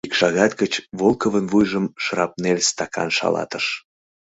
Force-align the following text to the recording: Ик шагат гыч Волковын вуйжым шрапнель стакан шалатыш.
Ик 0.07 0.13
шагат 0.19 0.51
гыч 0.61 0.73
Волковын 0.99 1.45
вуйжым 1.51 1.85
шрапнель 2.03 2.65
стакан 2.69 3.09
шалатыш. 3.17 3.65